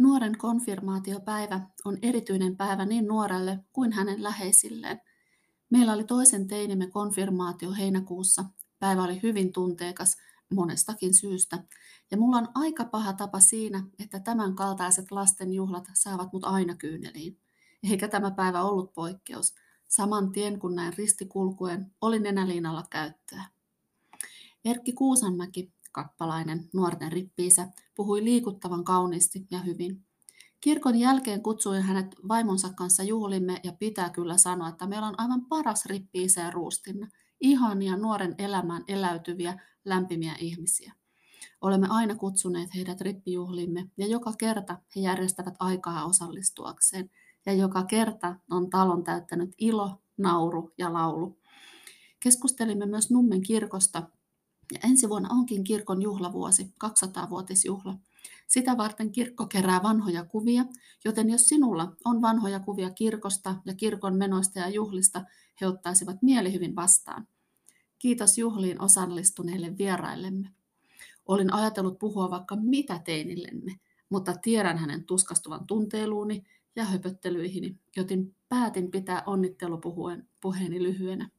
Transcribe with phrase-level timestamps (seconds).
[0.00, 5.00] Nuoren konfirmaatiopäivä on erityinen päivä niin nuorelle kuin hänen läheisilleen.
[5.70, 8.44] Meillä oli toisen teinimme konfirmaatio heinäkuussa.
[8.78, 10.16] Päivä oli hyvin tunteikas
[10.54, 11.64] monestakin syystä.
[12.10, 16.74] Ja mulla on aika paha tapa siinä, että tämän kaltaiset lasten juhlat saavat mut aina
[16.74, 17.38] kyyneliin.
[17.90, 19.54] Eikä tämä päivä ollut poikkeus.
[19.88, 23.44] Saman tien kun näin ristikulkuen, oli nenäliinalla käyttöä.
[24.64, 30.04] Erkki Kuusanmäki, kappalainen, nuorten rippiisä, puhui liikuttavan kauniisti ja hyvin.
[30.60, 35.46] Kirkon jälkeen kutsuin hänet vaimonsa kanssa juhlimme ja pitää kyllä sanoa, että meillä on aivan
[35.48, 37.08] paras rippiisä ja ruustinna.
[37.40, 40.92] Ihania nuoren elämään eläytyviä, lämpimiä ihmisiä.
[41.60, 47.10] Olemme aina kutsuneet heidät rippijuhlimme ja joka kerta he järjestävät aikaa osallistuakseen.
[47.46, 51.38] Ja joka kerta on talon täyttänyt ilo, nauru ja laulu.
[52.20, 54.02] Keskustelimme myös Nummen kirkosta
[54.72, 57.98] ja ensi vuonna onkin kirkon juhlavuosi, 200-vuotisjuhla.
[58.46, 60.64] Sitä varten kirkko kerää vanhoja kuvia,
[61.04, 65.24] joten jos sinulla on vanhoja kuvia kirkosta ja kirkon menoista ja juhlista,
[65.60, 67.28] he ottaisivat mielihyvin vastaan.
[67.98, 70.48] Kiitos juhliin osallistuneille vieraillemme.
[71.26, 76.42] Olin ajatellut puhua vaikka mitä teinillemme, mutta tiedän hänen tuskastuvan tunteiluuni
[76.76, 81.30] ja höpöttelyihini, joten päätin pitää onnittelupuheeni lyhyenä.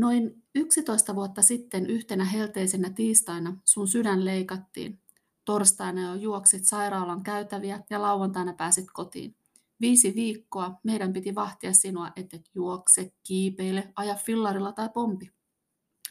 [0.00, 5.00] Noin 11 vuotta sitten yhtenä helteisenä tiistaina sun sydän leikattiin.
[5.44, 9.36] Torstaina jo juoksit sairaalan käytäviä ja lauantaina pääsit kotiin.
[9.80, 15.30] Viisi viikkoa meidän piti vahtia sinua, et juokse, kiipeile, aja fillarilla tai pompi.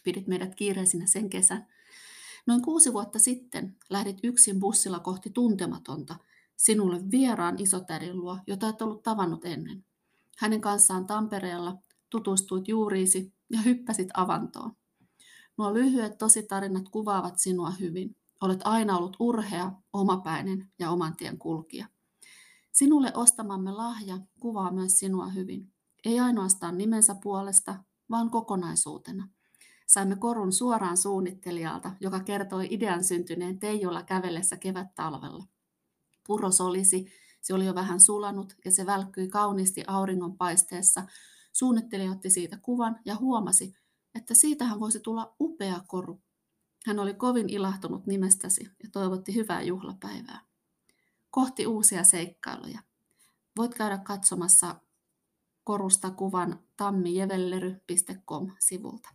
[0.04, 1.68] Pidit meidät kiireisinä sen kesän.
[2.46, 6.16] Noin kuusi vuotta sitten lähdit yksin bussilla kohti tuntematonta,
[6.56, 9.86] sinulle vieraan isotädin luo, jota et ollut tavannut ennen.
[10.38, 11.78] Hänen kanssaan Tampereella
[12.10, 14.72] tutustuit juuriisi ja hyppäsit avantoon.
[15.58, 18.16] Nuo lyhyet tositarinat kuvaavat sinua hyvin.
[18.42, 21.88] Olet aina ollut urhea, omapäinen ja oman tien kulkija.
[22.72, 25.72] Sinulle ostamamme lahja kuvaa myös sinua hyvin.
[26.06, 29.30] Ei ainoastaan nimensä puolesta, vaan kokonaisuutena.
[29.88, 35.44] Saimme korun suoraan suunnittelijalta, joka kertoi idean syntyneen Teijolla kävellessä kevät-talvella.
[36.28, 37.12] Puro solisi,
[37.42, 41.04] se oli jo vähän sulanut ja se välkkyi kauniisti auringon paisteessa,
[41.60, 43.74] Suunnittelija otti siitä kuvan ja huomasi,
[44.16, 46.22] että siitähän voisi tulla upea koru.
[46.86, 50.42] Hän oli kovin ilahtunut nimestäsi ja toivotti hyvää juhlapäivää.
[51.32, 52.80] Kohti uusia seikkailuja.
[53.58, 54.76] Voit käydä katsomassa
[55.64, 59.10] korusta kuvan tammijevellery.com sivulta.